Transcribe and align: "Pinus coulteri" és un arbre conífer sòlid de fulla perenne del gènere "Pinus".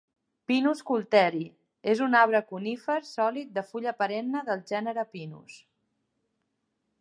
"Pinus 0.51 0.79
coulteri" 0.91 1.41
és 1.93 2.01
un 2.05 2.17
arbre 2.21 2.41
conífer 2.53 2.95
sòlid 3.09 3.51
de 3.59 3.65
fulla 3.69 3.93
perenne 4.01 4.43
del 4.49 4.65
gènere 4.73 5.05
"Pinus". 5.13 5.61